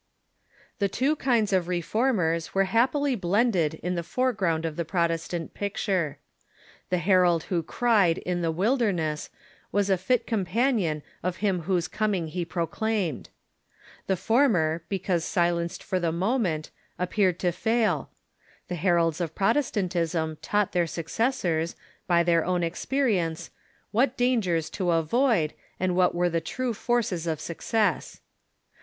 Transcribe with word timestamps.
The 0.79 0.89
two 0.89 1.15
kinds 1.15 1.53
of 1.53 1.67
Reformers 1.67 2.49
Avere 2.55 2.65
happily 2.65 3.13
blended 3.13 3.75
in 3.75 3.93
the 3.93 4.01
foreground 4.01 4.65
of 4.65 4.75
the 4.75 4.83
Protestant 4.83 5.53
picture. 5.53 6.17
The 6.89 6.97
herald 6.97 7.43
who 7.53 7.61
cried 7.61 8.17
"in 8.17 8.41
the 8.41 8.51
Avilderness" 8.51 9.29
was 9.71 9.91
a 9.91 9.99
fit 9.99 10.25
companion 10.25 11.03
of 11.21 11.35
him 11.37 11.57
Two 11.65 11.67
Kinds 11.67 11.69
of 11.69 11.73
^yijQge 11.73 11.91
coming 11.95 12.27
he 12.29 12.43
proclaimed. 12.45 13.29
The 14.07 14.17
former, 14.17 14.83
because 14.89 15.21
Reformers•, 15.21 15.21
r 15.27 15.53
Silenced 15.79 15.83
for 15.83 15.99
the 15.99 16.11
moment, 16.11 16.71
appeared 16.97 17.37
to 17.41 17.51
fail. 17.51 18.09
The 18.69 18.77
her 18.77 18.95
alds 18.95 19.21
of 19.21 19.35
Protestantism 19.35 20.39
taught 20.41 20.71
their 20.71 20.87
successors, 20.87 21.75
by 22.07 22.23
their 22.23 22.43
own 22.43 22.63
ex 22.63 22.83
perience, 22.87 23.51
Avhat 23.93 24.15
dangers 24.17 24.71
to 24.71 24.89
avoid, 24.89 25.53
and 25.79 25.91
Avhat 25.91 26.15
Avere 26.15 26.31
the 26.31 26.41
true 26.41 26.73
forces 26.73 27.27
of 27.27 27.39
success. 27.39 28.19